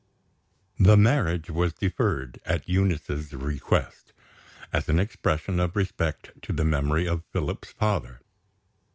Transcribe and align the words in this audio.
The 0.79 0.97
marriage 0.97 1.51
was 1.51 1.73
deferred, 1.73 2.39
at 2.43 2.67
Eunice's 2.67 3.33
request, 3.33 4.13
as 4.73 4.89
an 4.89 4.99
expression 4.99 5.59
of 5.59 5.75
respect 5.75 6.31
to 6.41 6.51
the 6.51 6.65
memory 6.65 7.07
of 7.07 7.23
Philip's 7.31 7.71
father. 7.71 8.19